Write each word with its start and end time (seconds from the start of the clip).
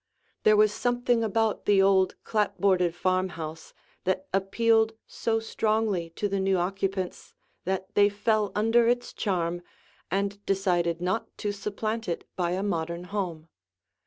There 0.41 0.57
was 0.57 0.73
something 0.73 1.23
about 1.23 1.65
the 1.65 1.79
old 1.79 2.15
clapboarded 2.23 2.95
farmhouse 2.95 3.71
that 4.03 4.27
appealed 4.33 4.93
so 5.05 5.39
strongly 5.39 6.09
to 6.15 6.27
the 6.27 6.39
new 6.39 6.57
occupants 6.57 7.35
that 7.65 7.93
they 7.93 8.09
fell 8.09 8.51
under 8.55 8.87
its 8.87 9.13
charm 9.13 9.61
and 10.09 10.43
decided 10.47 11.01
not 11.01 11.27
to 11.37 11.51
supplant 11.51 12.09
it 12.09 12.25
by 12.35 12.53
a 12.53 12.63
modern 12.63 13.03
home. 13.13 13.49